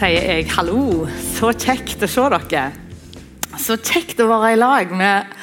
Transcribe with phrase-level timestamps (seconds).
[0.00, 1.04] sier jeg hallo.
[1.12, 2.70] Så kjekt å se dere.
[3.60, 5.34] Så kjekt å være i lag med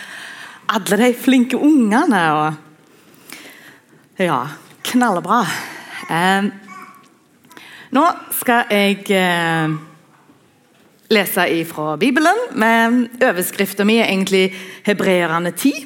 [0.74, 2.22] alle de flinke ungene.
[2.34, 4.40] Og ja,
[4.90, 5.44] knallbra.
[6.10, 6.48] Eh,
[7.94, 8.06] nå
[8.40, 9.78] skal jeg eh,
[11.14, 12.42] lese ifra Bibelen.
[12.58, 14.56] med Overskriften min er egentlig
[14.88, 15.86] 'Hebreerne 10'.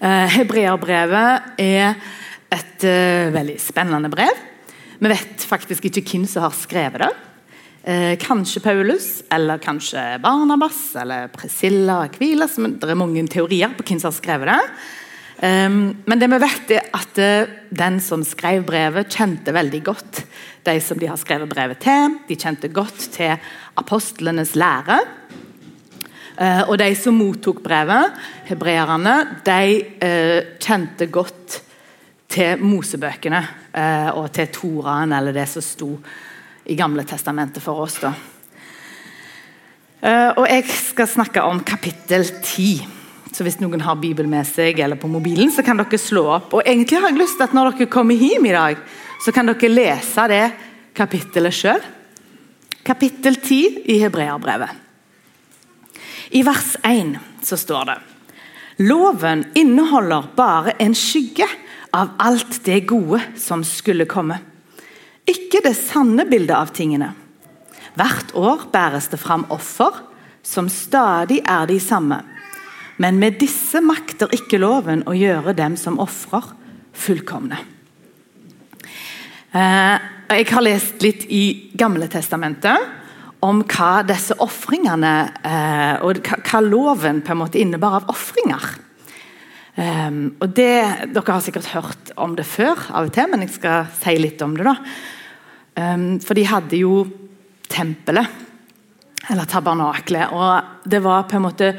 [0.00, 1.94] Eh, Hebreerbrevet er
[2.48, 4.53] et eh, veldig spennende brev.
[5.04, 7.08] Vi vet faktisk ikke hvem som har skrevet det.
[7.84, 12.54] Eh, kanskje Paulus, eller kanskje Barnabas eller Priscilla Aquilas.
[12.56, 14.62] Det er mange teorier på hvem som har skrevet det.
[15.44, 20.22] Eh, men det vi vet er at uh, den som skrev brevet, kjente veldig godt
[20.64, 22.16] de som de har skrevet brevet til.
[22.24, 23.36] De kjente godt til
[23.76, 25.02] apostlenes lære.
[26.40, 28.16] Eh, og de som mottok brevet,
[28.48, 31.60] hebreerne, de uh, kjente godt
[32.34, 33.40] til Mosebøkene
[33.72, 35.90] eh, og til Toraen, eller det som sto
[36.64, 38.00] i Gamle testamentet for oss.
[38.02, 38.12] da.
[40.00, 42.86] Eh, og Jeg skal snakke om kapittel 10.
[43.34, 46.54] Så Hvis noen har Bibel med seg eller på mobilen, så kan dere slå opp.
[46.54, 48.78] Og egentlig har jeg lyst til at Når dere kommer hjem i dag,
[49.24, 50.44] så kan dere lese det
[50.94, 51.82] kapittelet sjøl.
[52.84, 54.82] Kapittel 10 i Hebreerbrevet.
[56.30, 57.98] I vers 1 så står det
[58.84, 61.46] Loven inneholder bare en skygge
[61.94, 64.40] av alt det gode som skulle komme.
[65.30, 67.12] Ikke det sanne bildet av tingene.
[67.94, 70.02] Hvert år bæres det fram offer,
[70.44, 72.18] som stadig er de samme.
[73.00, 76.50] Men med disse makter ikke loven å gjøre dem som ofrer,
[76.94, 77.56] fullkomne.
[79.54, 79.96] Eh,
[80.34, 85.14] jeg har lest litt i Gamle testamentet om hva disse ofringene
[85.46, 88.74] eh, og hva loven på en måte innebar av ofringer.
[89.74, 93.56] Um, og det, Dere har sikkert hørt om det før, av og til, men jeg
[93.56, 94.68] skal si litt om det.
[94.68, 94.76] da.
[95.74, 97.02] Um, for de hadde jo
[97.72, 98.42] tempelet,
[99.32, 101.72] eller tabernaklet, og det var på en måte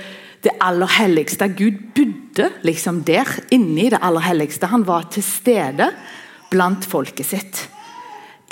[0.43, 1.47] det aller helligste.
[1.55, 4.69] Gud bodde liksom der, inni det aller helligste.
[4.69, 5.87] Han var til stede
[6.51, 7.61] blant folket sitt.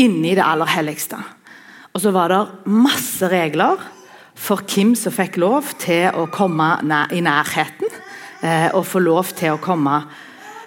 [0.01, 1.19] Inni det aller helligste.
[1.93, 3.81] Og så var det masse regler
[4.39, 6.77] for hvem som fikk lov til å komme
[7.13, 7.82] i nærheten
[8.43, 9.95] eh, og få lov til å komme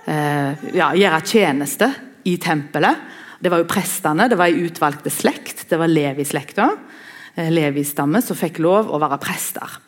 [0.08, 1.90] eh, ja, gjøre tjeneste
[2.26, 3.04] i tempelet.
[3.38, 5.66] Det var jo prestene, det var ei utvalgte slekt.
[5.68, 6.70] Det var Levi-slekta.
[7.36, 9.82] Eh, Levi-stamme som fikk lov å være prester.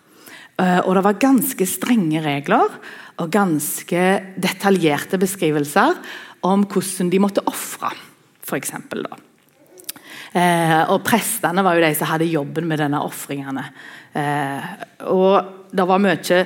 [0.59, 2.73] Og Det var ganske strenge regler
[3.23, 4.01] og ganske
[4.43, 5.95] detaljerte beskrivelser
[6.51, 7.93] om hvordan de måtte ofre,
[8.43, 8.75] f.eks.
[10.37, 13.65] Eh, og Prestene var jo de som hadde jobben med denne ofringene.
[14.13, 14.67] Eh,
[15.09, 16.43] og det var mye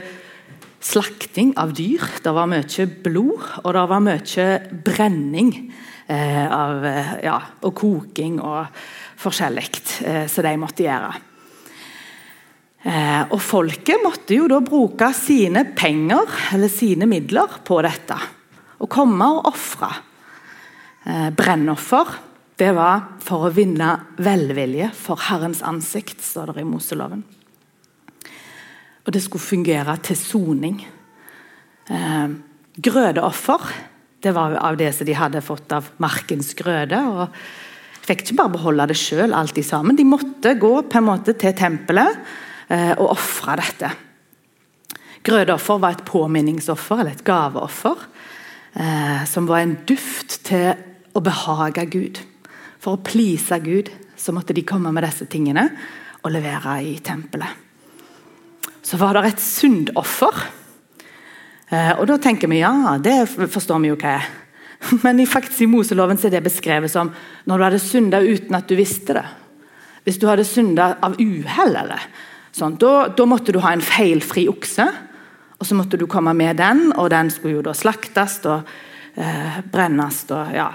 [0.82, 2.04] slakting av dyr.
[2.22, 4.46] Det var mye blod, og det var mye
[4.84, 5.52] brenning
[6.06, 8.82] eh, av, eh, ja, og koking og
[9.22, 9.68] forskjellig
[10.06, 11.12] eh, som de måtte gjøre.
[12.82, 18.18] Eh, og Folket måtte jo da bruke sine penger eller sine midler på dette.
[18.82, 19.92] Å komme og ofre.
[21.06, 22.18] Eh, brennoffer
[22.58, 27.24] det var for å vinne velvilje for Herrens ansikt, står det i Moseloven.
[29.02, 30.82] Og det skulle fungere til soning.
[31.90, 32.36] Eh,
[32.82, 33.72] grødeoffer
[34.22, 36.98] det var av det som de hadde fått av markens grøde.
[36.98, 37.34] og
[38.06, 39.98] Fikk ikke bare beholde det sjøl, alltid sammen.
[39.98, 42.20] De måtte gå på en måte til tempelet
[42.70, 43.90] eh, og ofre dette.
[45.26, 48.06] Grødeoffer var et påminningsoffer, eller et gaveoffer.
[48.74, 50.70] Eh, som var en duft til
[51.14, 52.22] å behage Gud.
[52.82, 55.66] For å please Gud så måtte de komme med disse tingene
[56.22, 57.71] og levere i tempelet
[58.82, 60.42] så var det et syndoffer.
[61.72, 64.30] Eh, og da tenker vi ja, det forstår vi jo hva er.
[65.04, 67.12] Men faktisk i Moseloven er det beskrevet som
[67.46, 69.26] når du hadde synda uten at du visste det.
[70.02, 71.78] Hvis du hadde synda av uhell,
[72.50, 74.88] sånn, da, da, måtte du ha en feilfri okse.
[75.62, 78.66] Og så måtte du komme med den, og den skulle jo da slaktes og
[79.14, 80.24] eh, brennes.
[80.34, 80.66] Og, ja.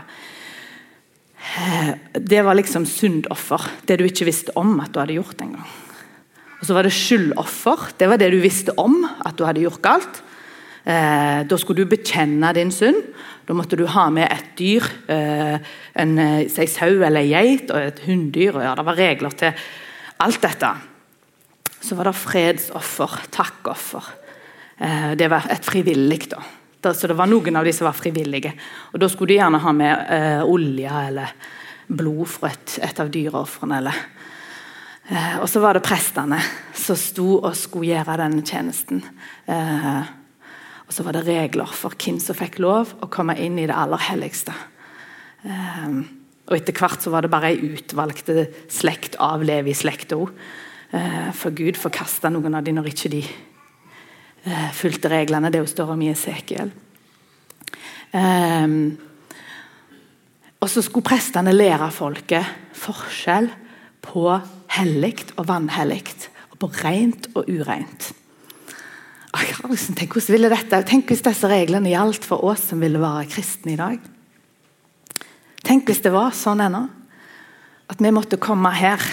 [1.59, 3.67] Eh, det var liksom syndoffer.
[3.83, 5.67] Det du ikke visste om at du hadde gjort en gang.
[6.57, 7.91] Og så var det skyldoffer.
[7.99, 10.21] Det var det du visste om at du hadde gjort galt.
[10.87, 13.01] Eh, da skulle du bekjenne din synd.
[13.47, 15.59] Da måtte du ha med et dyr, eh,
[15.95, 18.61] en, eh, sau eller en geit og et hunndyr.
[18.63, 19.53] Ja, det var regler til
[20.19, 20.75] alt dette.
[21.81, 24.03] Så var det fredsoffer, takkoffer.
[24.79, 26.29] Eh, det var et frivillig.
[26.29, 26.41] da.
[26.81, 26.93] da.
[26.93, 28.53] Så det var noen av de som var frivillige.
[28.93, 31.27] Og Da skulle de gjerne ha med eh, olje eller
[31.87, 33.77] blod fra et, et av dyreofrene.
[33.77, 33.93] eller
[35.07, 36.39] Eh, og så var det prestene
[36.75, 39.03] som sto og skulle gjøre denne tjenesten.
[39.47, 40.03] Eh,
[40.87, 43.75] og så var det regler for hvem som fikk lov å komme inn i det
[43.75, 44.55] aller helligste.
[45.43, 45.99] Eh,
[46.47, 50.15] Og etter hvert så var det bare ei utvalgte slekt av Levi-slekta.
[50.95, 53.19] Eh, for Gud forkasta noen av de når ikke de
[54.45, 55.51] eh, fulgte reglene.
[55.51, 56.71] Det står om i Esekiel.
[58.15, 58.95] Um,
[60.63, 62.47] og så skulle prestene lære folket
[62.79, 63.49] forskjell
[64.07, 64.23] på
[64.77, 66.03] hellig og vanhellig.
[66.53, 68.11] Og på rent og ureint.
[69.37, 73.97] Tenk, dette, tenk hvis disse reglene gjaldt for oss som ville være kristne i dag.
[75.67, 76.87] Tenk hvis det var sånn ennå.
[77.91, 79.03] At vi måtte komme her.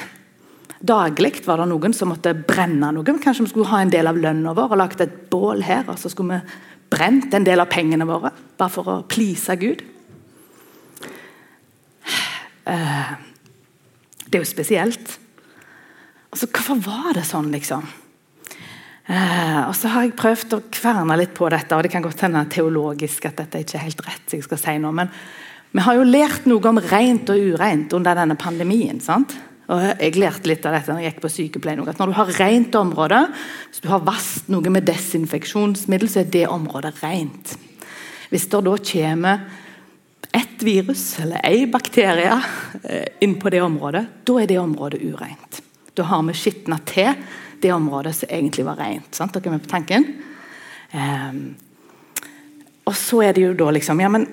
[0.84, 3.16] Daglig var det noen som måtte brenne noe.
[3.20, 5.84] Kanskje vi skulle ha en del av lønna vår og lagt et bål her.
[5.90, 9.82] Og så skulle vi brent en del av pengene våre bare for å please Gud.
[12.64, 13.10] Eh,
[14.24, 15.18] det er jo spesielt.
[16.34, 17.84] Altså, Hvorfor var det sånn, liksom?
[19.06, 22.24] Eh, og så har jeg prøvd å kverne litt på dette, og det kan godt
[22.24, 24.32] hende teologisk at dette ikke er helt rett.
[24.32, 25.12] jeg skal si noe, Men
[25.70, 29.00] vi har jo lært noe om rent og ureint under denne pandemien.
[29.00, 29.36] sant?
[29.68, 31.88] Og Jeg lærte litt av dette når jeg gikk på sykepleien.
[31.88, 33.32] at Når du har rent område,
[33.70, 37.56] hvis du har vasket noe med desinfeksjonsmiddel, så er det området rent.
[38.30, 39.40] Hvis det da kommer
[40.32, 42.42] ett virus eller ei bakterie
[42.82, 45.62] eh, inn på det området, da er det området ureint.
[45.94, 47.12] Da har vi skitna til
[47.62, 49.14] det området som egentlig var rent.
[49.14, 49.34] Sant?
[49.34, 50.08] Dere er med på tanken?
[50.94, 51.44] Um,
[52.84, 54.26] og så er det jo da liksom Ja, men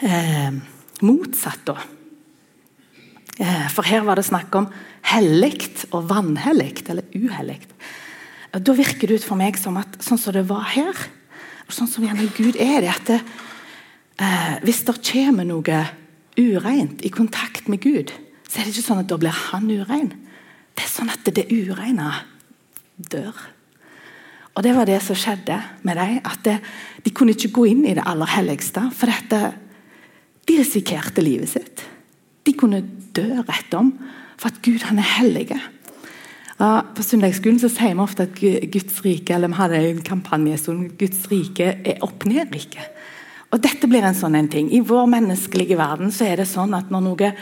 [0.00, 0.52] eh,
[1.04, 1.76] motsatt, da.
[3.40, 4.68] Eh, for her var det snakk om
[5.10, 7.60] hellig og vanhellig, eller uhellig.
[8.50, 10.96] Da virker det ut for meg som at sånn som det var her,
[11.66, 13.20] og sånn som gjerne Gud er det, at det,
[14.18, 15.84] eh, hvis det kommer noe
[16.40, 18.12] ureint i kontakt med Gud,
[18.48, 20.12] så er det ikke sånn at da blir han urein.
[20.80, 22.08] Det er sånn at det ureine
[22.96, 23.36] dør.
[24.56, 26.20] Og Det var det som skjedde med dem.
[26.24, 26.60] at det,
[27.04, 28.90] De kunne ikke gå inn i det aller helligste.
[28.92, 29.54] For dette,
[30.48, 31.84] de risikerte livet sitt.
[32.44, 32.80] De kunne
[33.12, 33.92] dø rett om
[34.38, 35.60] for at Gud han er hellig.
[36.58, 38.40] På søndagsskolen så sier vi ofte at
[38.72, 42.80] Guds rike eller vi hadde en kampanje som Guds rike er opp-ned-rike.
[43.52, 44.72] Og Dette blir en sånn en ting.
[44.72, 47.32] I vår menneskelige verden så er det sånn at når noe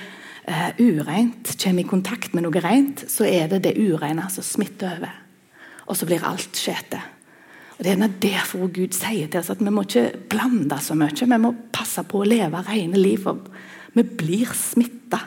[0.49, 4.97] uh, ureint kommer i kontakt med noe rent, så er det det ureine som smitter
[4.97, 5.15] over.
[5.89, 7.01] Og så blir alt skjete.
[7.79, 11.15] Og Det er derfor Gud sier til oss at vi må ikke blande så mye.
[11.15, 13.23] Vi må passe på å leve rene liv.
[13.23, 13.39] for
[13.95, 15.21] Vi blir smitta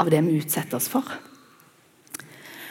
[0.00, 1.04] av det vi utsetter oss for.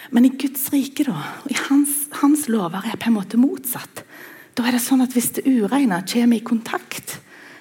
[0.09, 4.03] Men i Guds rike da, og i hans, hans lover er på en måte motsatt.
[4.55, 7.19] Da er det sånn at Hvis det ureine kommer i kontakt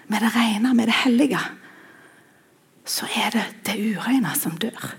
[0.09, 1.41] med det rene, med det hellige,
[2.87, 4.95] så er det det ureine som dør.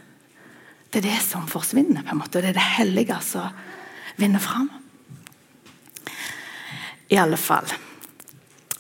[0.92, 2.04] Det er det som forsvinner.
[2.04, 2.42] på en måte.
[2.42, 3.50] Det er det hellige som
[4.18, 4.70] vinner fram.
[7.10, 7.68] I alle fall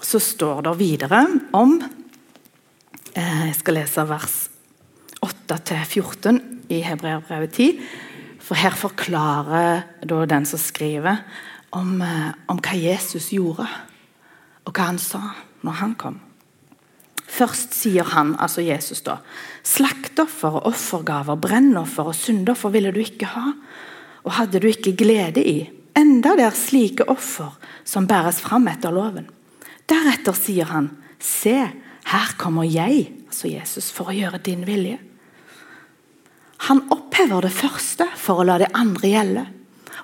[0.02, 1.82] så står det videre om
[3.14, 4.36] eh, Jeg skal lese vers
[5.24, 6.40] 8-14
[6.70, 7.82] i Hebreabrevet 10.
[8.40, 11.24] For her forklarer den som skriver,
[11.72, 13.68] om, eh, om, hva Jesus gjorde,
[14.66, 15.22] og hva han sa
[15.62, 16.20] når han kom.
[17.28, 19.20] Først sier han, altså Jesus, da
[19.68, 23.52] Slaktoffer, og offergaver, brennoffer og syndoffer ville du ikke ha,
[24.24, 25.58] og hadde du ikke glede i
[25.98, 27.58] enda det er slike offer
[27.88, 29.28] som bæres fram etter loven.
[29.90, 31.56] Deretter sier han, se,
[32.08, 35.00] her kommer jeg, altså Jesus, for å gjøre din vilje.
[36.68, 39.46] Han opphever det første for å la det andre gjelde.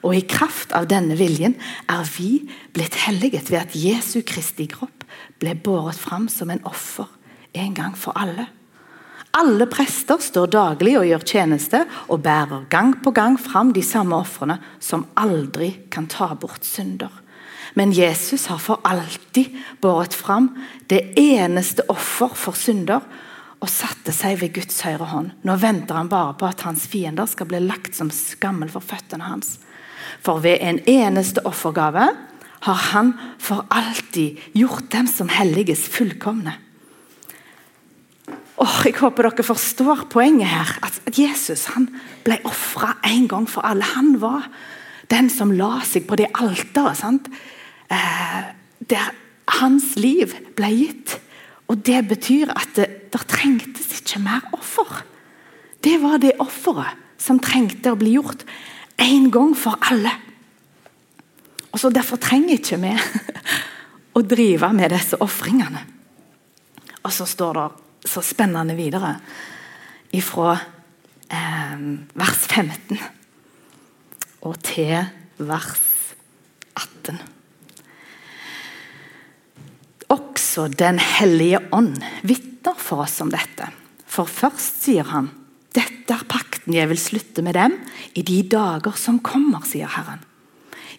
[0.04, 1.56] Og i kraft av denne viljen
[1.92, 2.44] er vi
[2.76, 5.03] blitt helliget ved at Jesu Kristi kropp
[5.44, 7.10] ble båret fram som en offer
[7.54, 8.48] en gang for alle.
[9.34, 11.82] Alle prester står daglig og gjør tjeneste
[12.14, 17.10] og bærer gang på gang fram de samme ofrene som aldri kan ta bort synder.
[17.74, 19.50] Men Jesus har for alltid
[19.82, 20.52] båret fram
[20.88, 23.02] det eneste offer for synder
[23.64, 25.32] og satte seg ved Guds høyre hånd.
[25.42, 29.32] Nå venter han bare på at hans fiender skal bli lagt som skammel for føttene
[29.32, 29.56] hans.
[30.22, 32.12] For ved en eneste offergave
[32.64, 36.56] har han for alltid gjort dem som helliges fullkomne.
[38.62, 40.78] Oh, jeg håper dere forstår poenget her.
[40.86, 41.90] At Jesus han
[42.24, 43.88] ble ofra en gang for alle.
[43.98, 44.48] Han var
[45.12, 47.28] den som la seg på det alteret
[47.92, 49.12] eh, der
[49.60, 51.18] hans liv ble gitt.
[51.68, 55.04] Og Det betyr at det, det trengtes ikke mer offer.
[55.84, 58.46] Det var det offeret som trengte å bli gjort
[59.02, 60.12] en gang for alle.
[61.74, 62.94] Og så Derfor trenger ikke vi
[64.18, 65.82] å drive med disse ofringene.
[67.04, 67.68] Og så står det
[68.14, 69.16] så spennende videre
[70.14, 70.54] ifra
[71.32, 71.84] eh,
[72.20, 73.00] vers 15
[74.44, 75.00] og til
[75.40, 75.80] vers
[76.76, 77.22] 18.
[80.14, 83.72] Også Den hellige ånd vitner for oss om dette.
[84.06, 85.32] For først, sier han,
[85.74, 87.80] dette er pakten jeg vil slutte med dem
[88.14, 90.22] i de dager som kommer, sier Herren.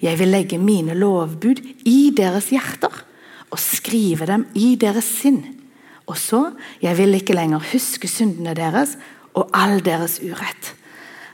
[0.02, 3.02] Jeg vil legge mine lovbud i deres hjerter
[3.50, 5.42] og skrive dem i deres sinn.
[6.10, 6.50] Og så,
[6.82, 8.96] jeg vil ikke lenger huske syndene deres
[9.34, 10.74] og all deres urett.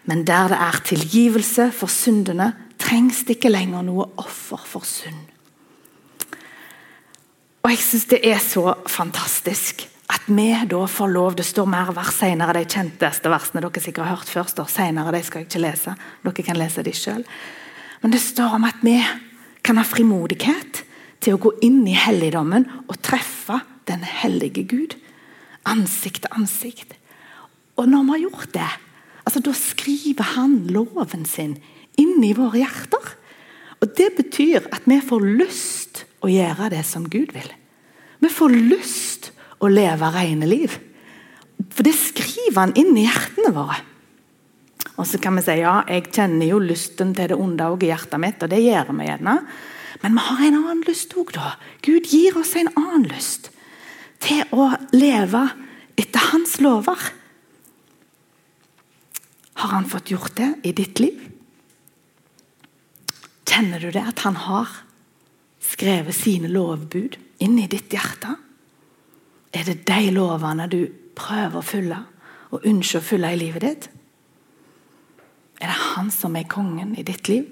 [0.08, 5.26] Men der det er tilgivelse for syndene, trengs det ikke lenger noe offer for synd.
[7.60, 11.92] Og jeg syns det er så fantastisk at vi da får lov Det står mer
[11.94, 14.48] vers senere, de kjenteste versene dere sikkert har hørt før.
[14.48, 15.94] står senere, De skal jeg ikke lese.
[16.24, 17.24] Dere kan lese de sjøl.
[18.00, 18.96] Men det står om at vi
[19.66, 20.84] kan ha frimodighet
[21.20, 24.96] til å gå inn i helligdommen og treffe den hellige Gud.
[25.68, 26.94] Ansikt til ansikt.
[27.76, 28.70] Og når vi har gjort det,
[29.24, 31.58] altså da skriver han loven sin
[32.00, 33.16] inn i våre hjerter.
[33.80, 37.48] Og Det betyr at vi får lyst å gjøre det som Gud vil.
[38.20, 39.30] Vi får lyst
[39.60, 40.74] å leve rene liv.
[41.72, 43.78] For det skriver han inn i hjertene våre.
[45.00, 47.88] Og så kan vi si ja, jeg kjenner jo lysten til det onde også i
[47.88, 49.36] hjertet mitt, og det gjør vi gjerne.
[50.02, 51.54] Men vi har en annen lyst òg, da.
[51.84, 53.48] Gud gir oss en annen lyst.
[54.20, 55.46] Til å leve
[56.00, 57.00] etter hans lover.
[59.60, 61.24] Har han fått gjort det i ditt liv?
[63.48, 64.68] Kjenner du det, at han har
[65.64, 68.36] skrevet sine lovbud inn i ditt hjerte?
[69.56, 70.84] Er det de lovene du
[71.16, 72.02] prøver å følge
[72.52, 73.88] og ønsker å følge i livet ditt?
[75.60, 77.44] Er det han som er kongen i ditt liv?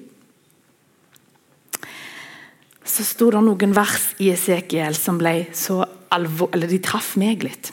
[2.88, 5.82] Så sto det noen vers i Esekiel som ble så
[6.14, 7.70] alvor, eller de traff meg litt.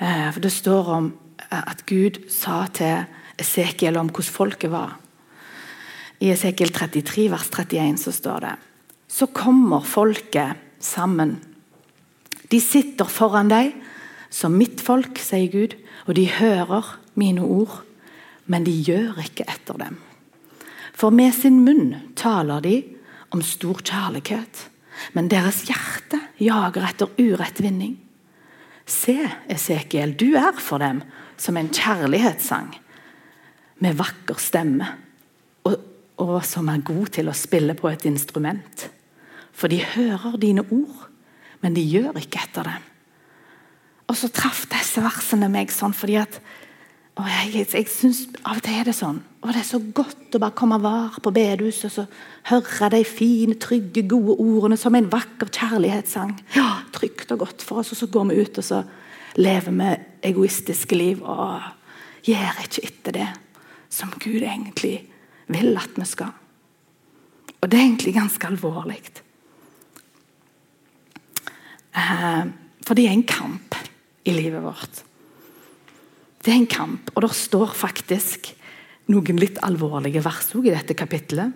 [0.00, 3.04] Eh, for Det står om eh, at Gud sa til
[3.40, 4.96] Esekiel om hvordan folket var.
[6.20, 8.56] I Esekiel 33, vers 31 så står det
[9.08, 11.38] Så kommer folket sammen.
[12.50, 13.76] De sitter foran deg
[14.30, 17.82] som mitt folk, sier Gud, og de hører mine ord,
[18.50, 19.98] men de gjør ikke etter dem.
[20.96, 22.76] For med sin munn taler de
[23.30, 24.66] om stor kjærlighet,
[25.14, 27.94] men deres hjerte jager etter urettvinning.
[28.90, 29.16] Se,
[29.48, 31.04] Esekiel, du er for dem
[31.40, 32.74] som en kjærlighetssang
[33.80, 34.88] med vakker stemme,
[35.64, 35.76] og,
[36.20, 38.88] og som er god til å spille på et instrument.
[39.54, 41.06] For de hører dine ord,
[41.62, 42.86] men de gjør ikke etter dem.
[44.10, 46.40] Og så traff disse versene meg sånn fordi at
[47.18, 49.18] og jeg, jeg, jeg synes Av og til er det sånn.
[49.40, 52.04] Og det er så godt å bare komme var på bedehuset og så
[52.50, 56.36] høre de fine, trygge, gode ordene som en vakker kjærlighetssang.
[56.56, 58.82] Ja, Trygt og godt for oss, og så går vi ut og så
[59.40, 59.90] lever vi
[60.30, 61.62] egoistiske liv og
[62.26, 63.28] gjør ikke etter det
[63.90, 64.94] som Gud egentlig
[65.50, 66.32] vil at vi skal.
[67.60, 69.00] Og det er egentlig ganske alvorlig.
[71.96, 72.44] Eh,
[72.86, 73.76] for det er en kamp
[74.24, 75.04] i livet vårt.
[76.50, 78.48] Det er en kamp, og det står faktisk
[79.14, 81.52] noen litt alvorlige vers i dette kapittelet.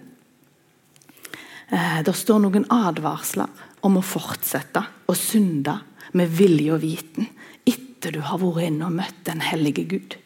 [1.66, 5.74] Eh, det står noen advarsler om å fortsette å synde
[6.14, 7.26] med vilje og viten
[7.66, 10.16] etter du har vært inne og møtt den hellige Gud.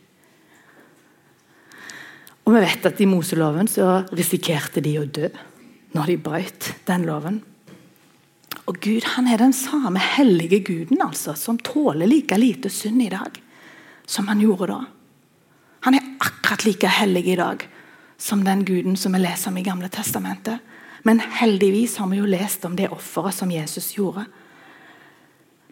[2.44, 5.32] Og vi vet at I Moseloven så risikerte de å dø
[5.96, 7.40] når de brøt den loven.
[8.68, 13.12] Og Gud han er den samme hellige guden altså, som tåler like lite synd i
[13.16, 13.46] dag
[14.08, 14.78] som han gjorde da.
[15.84, 17.68] Han er akkurat like hellig i dag
[18.18, 20.58] som den guden som vi leser om i Gamle testamentet.
[21.06, 24.24] Men heldigvis har vi jo lest om det offeret som Jesus gjorde.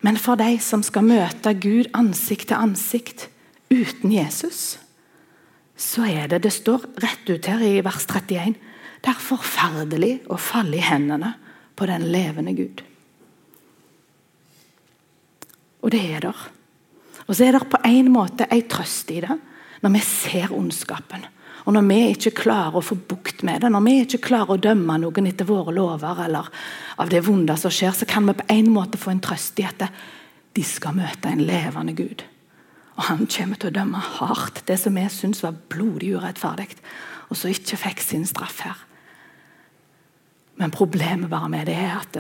[0.05, 3.27] Men for de som skal møte Gud ansikt til ansikt
[3.73, 4.77] uten Jesus,
[5.77, 8.55] så er det Det står rett ut her i vers 31.
[9.03, 11.35] Det er forferdelig å falle i hendene
[11.77, 12.85] på den levende Gud.
[15.83, 16.56] Og det er der.
[17.27, 19.39] Og så er det på en måte en trøst i det,
[19.83, 21.27] når vi ser ondskapen.
[21.67, 24.63] Og når vi ikke klarer å få bukt med det, når vi ikke klarer å
[24.63, 26.51] dømme noen etter våre lover, eller
[27.03, 29.67] av det vonde som skjer, så kan vi på en måte få en trøst i
[29.67, 29.83] at
[30.57, 32.23] de skal møte en levende Gud.
[32.97, 36.71] Og han kommer til å dømme hardt det som vi syns var blodig urettferdig,
[37.27, 38.79] og som ikke fikk sin straff her.
[40.57, 42.17] Men problemet bare med det er at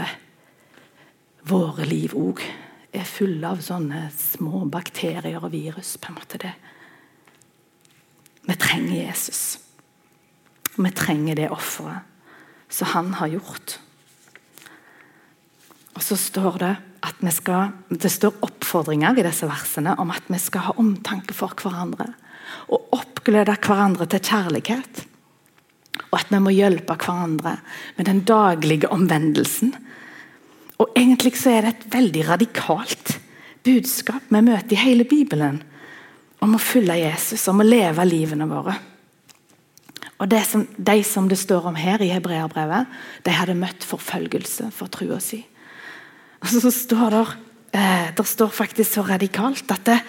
[1.47, 2.43] våre liv òg
[3.00, 5.97] er fulle av sånne små bakterier og virus.
[5.97, 6.53] på en måte det.
[8.47, 9.59] Vi trenger Jesus.
[10.76, 12.05] Vi trenger det offeret
[12.69, 13.79] som han har gjort.
[15.97, 16.75] Og så står det
[17.07, 21.35] at vi skal, det står oppfordringer i disse versene om at vi skal ha omtanke
[21.37, 22.11] for hverandre.
[22.69, 25.05] Og oppglede hverandre til kjærlighet.
[26.11, 27.57] Og at vi må hjelpe hverandre
[27.97, 29.75] med den daglige omvendelsen
[30.78, 33.16] og Egentlig så er det et veldig radikalt
[33.64, 35.62] budskap vi møter i hele Bibelen
[36.45, 38.76] om å følge Jesus, om å leve livene våre.
[40.21, 42.87] Og som, De som det står om her i hebreerbrevet,
[43.25, 45.42] de hadde møtt forfølgelse for trua si.
[46.40, 47.25] Og så står det,
[47.73, 50.00] eh, der står faktisk så radikalt at det,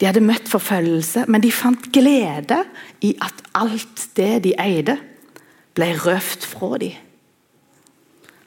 [0.00, 2.62] de hadde møtt forfølgelse, men de fant glede
[3.02, 4.98] i at alt det de eide,
[5.74, 7.07] ble røft fra dem.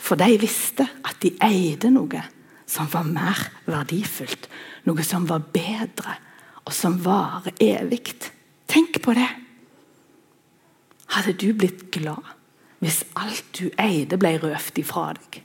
[0.01, 2.23] For de visste at de eide noe
[2.71, 3.37] som var mer
[3.69, 4.47] verdifullt.
[4.87, 6.15] Noe som var bedre,
[6.65, 8.15] og som varer evig.
[8.71, 9.29] Tenk på det.
[11.11, 12.37] Hadde du blitt glad
[12.81, 15.43] hvis alt du eide, ble røft ifra deg?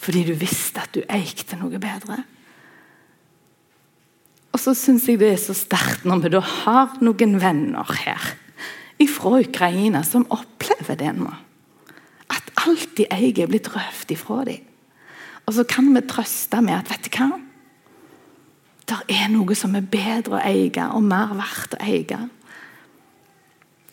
[0.00, 2.22] Fordi du visste at du eikte noe bedre?
[4.54, 8.32] Og så syns jeg det er så sterkt når vi da har noen venner her
[9.10, 11.28] fra Ukraina som opplever det nå.
[12.64, 14.62] Alt de eier, er blitt røft ifra dem.
[15.44, 17.28] Og så kan vi trøste med at vet du hva?
[18.84, 22.18] Det er noe som er bedre å eie og mer verdt å eie.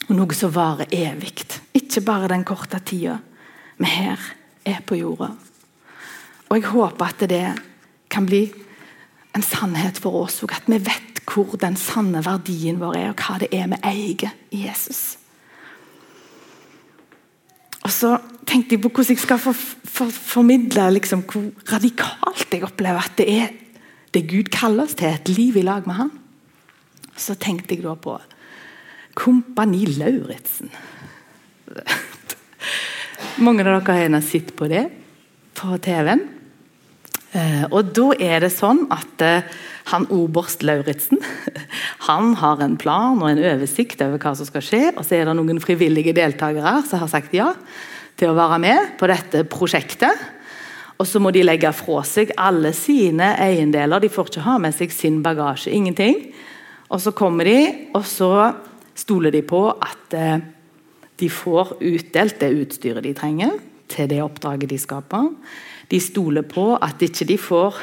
[0.10, 1.46] Og noe som varer evig.
[1.78, 3.20] Ikke bare den korte tida
[3.82, 4.20] vi her
[4.68, 5.32] er på jorda.
[6.50, 7.46] Og jeg håper at det
[8.12, 8.44] kan bli
[9.32, 10.58] en sannhet for oss òg.
[10.58, 14.34] At vi vet hvor den sanne verdien vår er, og hva det er vi eier
[14.52, 15.21] i Jesus.
[17.82, 18.16] Og så
[18.48, 23.18] tenkte jeg på hvordan jeg skal for, for, formidle liksom, hvor radikalt jeg opplever at
[23.18, 23.48] det er
[24.12, 26.12] det Gud kaller oss til, et liv i lag med Han.
[27.16, 28.18] Så tenkte jeg da på
[29.16, 30.72] Kompani Lauritzen.
[33.46, 34.86] Mange av dere har sett på det
[35.56, 36.26] på TV-en.
[37.32, 39.48] Eh, og da er det sånn at eh,
[39.94, 41.22] han oberst Lauritzen
[42.10, 44.84] han har en plan og en oversikt over hva som skal skje.
[44.98, 47.54] Og så er det noen frivillige deltakere som har sagt ja
[48.20, 50.28] til å være med på dette prosjektet.
[51.02, 54.04] Og så må de legge fra seg alle sine eiendeler.
[54.04, 55.72] De får ikke ha med seg sin bagasje.
[55.74, 56.28] Ingenting.
[56.92, 58.52] Og så kommer de, og så
[59.00, 60.44] stoler de på at eh,
[61.22, 63.56] de får utdelt det utstyret de trenger
[63.92, 65.32] til det oppdraget de skaper.
[65.92, 67.82] De stoler på at ikke de får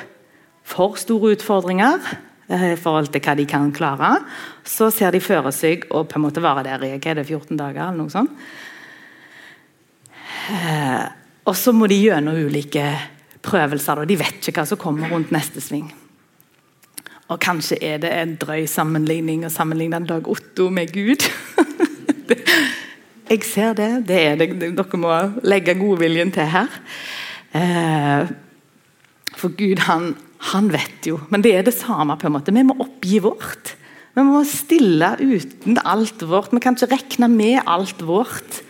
[0.68, 2.00] for store utfordringer
[2.48, 4.16] eh, i forhold til hva de kan klare.
[4.64, 7.56] Så ser de for seg å på en måte være der i er det 14
[7.56, 7.88] dager.
[7.88, 8.32] eller noe sånt.
[10.48, 11.06] Eh,
[11.48, 12.84] og så må de gjennom ulike
[13.44, 14.04] prøvelser.
[14.08, 15.88] De vet ikke hva som kommer rundt neste sving.
[17.28, 21.24] Og kanskje er det en drøy sammenligning å sammenligne Dag Otto med Gud.
[23.28, 23.90] Jeg ser det.
[24.08, 24.48] Det det.
[24.56, 25.12] Dere må
[25.44, 26.78] legge godviljen til her.
[27.56, 28.30] Eh,
[29.38, 30.14] for Gud, han,
[30.52, 31.20] han, vet jo.
[31.32, 32.16] Men det er det samme.
[32.18, 32.54] på en måte.
[32.54, 33.74] Vi må oppgi vårt.
[34.14, 36.52] Vi må stille uten alt vårt.
[36.52, 38.62] Vi kan ikke regne med alt vårt.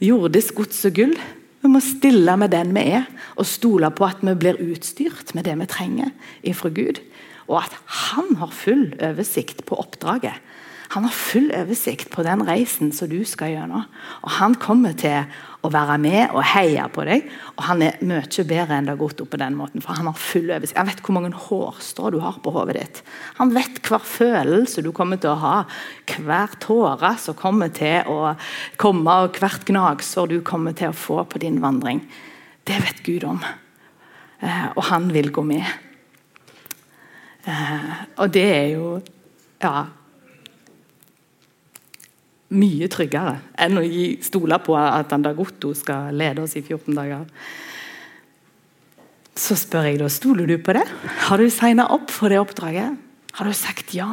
[0.00, 1.16] Jordisk gods og gull.
[1.62, 5.48] Vi må stille med den vi er, og stole på at vi blir utstyrt med
[5.48, 6.12] det vi trenger
[6.46, 7.00] ifra Gud
[7.46, 7.74] og at
[8.10, 10.34] han har full oversikt på oppdraget.
[10.94, 13.86] Han har full oversikt på den reisen som du skal gjennom.
[14.22, 15.24] Og Han kommer til
[15.66, 17.26] å være med og heie på deg.
[17.56, 19.82] Og han er mye bedre enn det har gått opp på den måten.
[19.84, 20.78] For han har full oversikt.
[20.78, 23.02] Han vet hvor mange hårstrå du har på hodet ditt.
[23.40, 25.56] Han vet hver følelse du kommer til å ha.
[26.16, 28.34] Hver tåre som kommer til å
[28.80, 32.04] komme, og hvert gnagsår du kommer til å få på din vandring.
[32.66, 33.42] Det vet Gud om.
[34.42, 35.66] Eh, og han vil gå med.
[37.46, 38.96] Eh, og det er jo
[39.62, 39.86] ja,
[42.54, 47.24] mye tryggere enn å gi, stole på at Andagotto skal lede oss i 14 dager.
[49.36, 50.86] Så spør jeg da, stoler du på det?
[51.26, 52.96] Har du signa opp for det oppdraget?
[53.36, 54.08] Har du sagt ja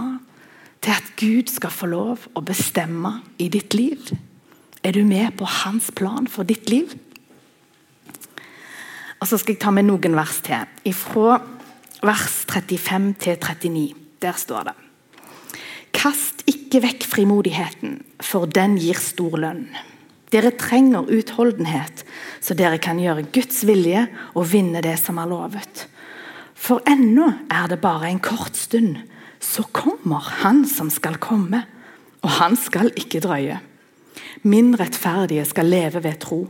[0.83, 4.11] til at Gud skal få lov å bestemme i ditt liv?
[4.83, 6.91] Er du med på hans plan for ditt liv?
[9.21, 10.67] Og Så skal jeg ta med noen vers til.
[10.91, 11.37] Fra
[12.03, 13.93] vers 35 39.
[14.19, 14.82] Der står det
[16.03, 19.69] Kast ikke vekk frimodigheten, for den gir stor lønn.
[20.35, 22.01] Dere trenger utholdenhet,
[22.43, 24.01] så dere kan gjøre Guds vilje
[24.33, 25.85] og vinne det som er lovet.
[26.59, 28.97] For ennå er det bare en kort stund,
[29.39, 31.61] så kommer Han som skal komme,
[32.19, 33.61] og han skal ikke drøye.
[34.43, 36.41] Min rettferdige skal leve ved tro,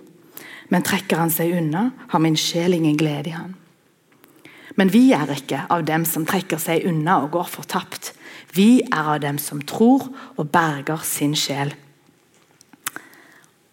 [0.73, 3.53] men trekker han seg unna, har min sjel ingen glede i han.
[4.81, 8.15] Men vi er ikke av dem som trekker seg unna og går fortapt.
[8.53, 11.73] Vi er av dem som tror og berger sin sjel.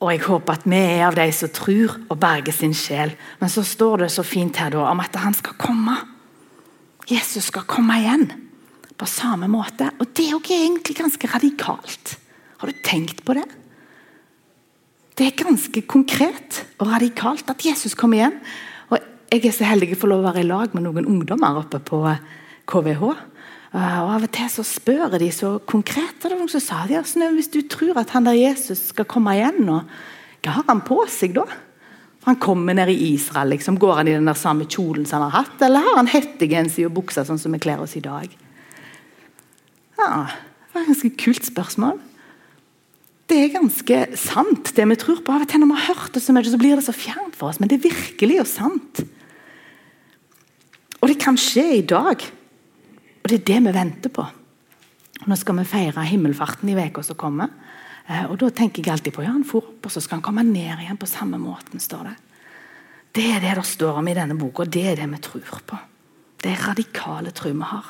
[0.01, 3.13] Og Jeg håper at vi er av de som tror og berger sin sjel.
[3.41, 5.99] Men så står det så fint her da, om at han skal komme.
[7.11, 8.31] Jesus skal komme igjen
[8.97, 9.91] på samme måte.
[10.01, 12.17] Og Det er egentlig ganske radikalt.
[12.59, 13.45] Har du tenkt på det?
[15.17, 18.41] Det er ganske konkret og radikalt at Jesus kommer igjen
[19.31, 21.79] jeg er så heldig å få lov å være i lag med noen ungdommer oppe
[21.87, 22.01] på
[22.71, 23.03] KVH.
[23.71, 26.17] Og Av og til så spør de så konkret.
[26.19, 29.37] Det var noen som sa ja, Hvis du tror at han der Jesus skal komme
[29.39, 29.83] igjen, nå,
[30.43, 31.47] hva har han på seg da?
[32.21, 33.55] For Han kommer ned i Israel.
[33.55, 36.11] liksom, Går han i den der samme kjolen som han har hatt, eller har han
[36.11, 38.29] hettegenser og bukser sånn som vi kler oss i dag?
[39.99, 40.27] Ja,
[40.71, 41.97] Det var et ganske kult spørsmål.
[43.31, 45.33] Det er ganske sant, det vi tror på.
[45.33, 47.35] Av og til når vi har hørt det så mye, så blir det så fjernt
[47.39, 47.59] for oss.
[47.61, 49.03] Men det er virkelig og sant.
[51.01, 52.23] Og det kan skje i dag.
[53.21, 54.25] Og det er det vi venter på.
[55.29, 57.51] Nå skal vi feire himmelfarten i uka som kommer.
[58.09, 60.25] Eh, og Da tenker jeg alltid på ja, han for opp, og så skal han
[60.25, 61.81] komme ned igjen på samme måten.
[61.81, 62.17] står Det
[63.13, 65.63] Det er det det står om i denne boka, og det er det vi tror
[65.67, 65.79] på.
[66.43, 67.85] Det er radikale tro vi har.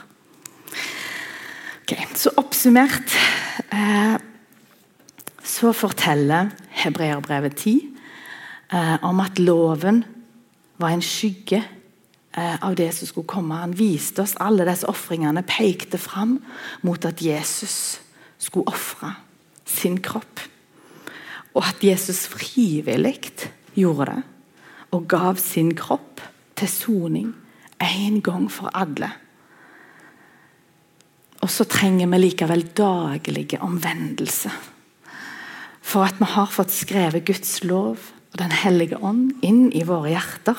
[1.82, 3.16] Ok, Så oppsummert
[3.72, 4.16] eh,
[5.42, 7.96] så forteller Hebreerbrevet 10
[8.72, 10.04] eh, om at loven
[10.78, 11.62] var en skygge
[12.36, 13.58] av det som skulle komme.
[13.58, 16.38] Han viste oss alle disse ofringene, pekte fram
[16.86, 18.00] mot at Jesus
[18.38, 19.14] skulle ofre
[19.66, 20.42] sin kropp.
[21.54, 23.18] Og at Jesus frivillig
[23.74, 24.20] gjorde det
[24.90, 26.18] og gav sin kropp
[26.58, 27.28] til soning
[27.80, 29.10] en gang for alle.
[31.40, 34.50] Og så trenger vi likevel daglige omvendelse.
[35.80, 40.12] For at vi har fått skrevet Guds lov og Den hellige ånd inn i våre
[40.12, 40.58] hjerter,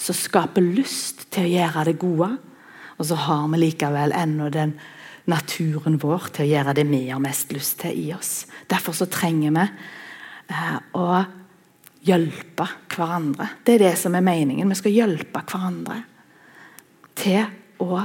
[0.00, 2.30] som skaper lyst til å gjøre det gode.
[3.00, 4.74] Og så har vi likevel ennå den
[5.30, 8.46] naturen vår til å gjøre det vi har mest lyst til i oss.
[8.70, 9.66] Derfor så trenger vi
[10.52, 11.08] eh, å
[12.06, 13.50] hjelpe hverandre.
[13.64, 14.70] Det er det som er meningen.
[14.72, 16.00] Vi skal hjelpe hverandre
[17.20, 17.44] til
[17.84, 18.00] å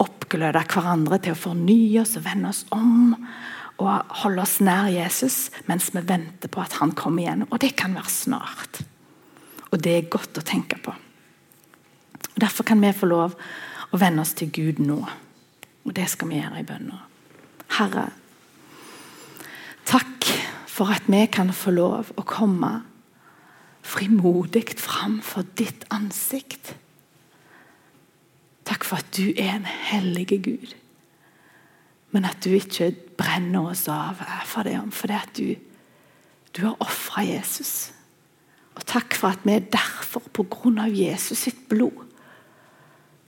[0.00, 3.14] oppgløde hverandre, til å fornye oss og vende oss om.
[3.80, 7.46] Og holde oss nær Jesus mens vi venter på at han kommer igjen.
[7.48, 8.82] Og det kan være snart.
[9.70, 10.92] Og det er godt å tenke på.
[12.40, 13.34] Og Derfor kan vi få lov
[13.92, 14.96] å vende oss til Gud nå.
[15.84, 17.02] Og det skal vi gjøre i bønna.
[17.76, 18.06] Herre,
[19.84, 20.24] takk
[20.64, 22.70] for at vi kan få lov å komme
[23.84, 26.72] frimodig fram for ditt ansikt.
[28.64, 30.72] Takk for at du er en hellig Gud.
[32.16, 35.58] Men at du ikke brenner oss av for det, for det at du,
[36.56, 37.90] du har ofra Jesus.
[38.80, 42.06] Og takk for at vi derfor, på grunn av Jesus sitt blod,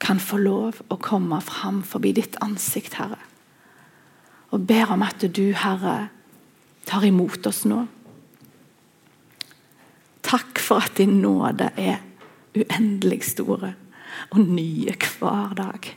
[0.03, 3.21] kan få lov å komme fram forbi ditt ansikt, Herre.
[4.53, 6.11] Og ber om at du, Herre,
[6.89, 7.85] tar imot oss nå.
[10.27, 12.03] Takk for at din nåde er
[12.57, 13.73] uendelig store
[14.33, 15.89] og nye hver dag.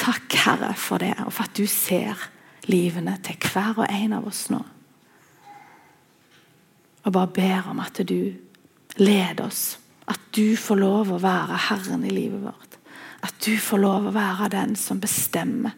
[0.00, 2.28] Takk, Herre, for det, og for at du ser
[2.70, 4.60] livene til hver og en av oss nå.
[7.00, 8.32] Og bare ber om at du
[9.00, 9.78] leder oss
[10.10, 12.78] at du får lov å være Herren i livet vårt.
[13.22, 15.76] At du får lov å være den som bestemmer.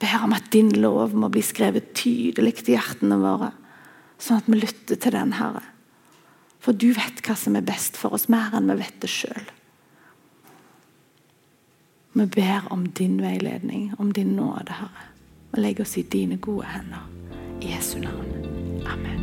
[0.00, 3.52] Ber om at din lov må bli skrevet tydelig i hjertene våre,
[4.20, 5.62] sånn at vi lytter til den, Herre.
[6.60, 9.46] For du vet hva som er best for oss, mer enn vi vet det sjøl.
[12.16, 15.12] Vi ber om din veiledning, om din nåde, Herre.
[15.52, 17.04] Vi legger oss i dine gode hender.
[17.60, 18.28] I Jesu navn.
[18.84, 19.22] Amen.